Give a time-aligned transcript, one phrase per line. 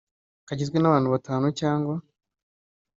[0.47, 1.95] kagizwe n abantu batanu cyangwa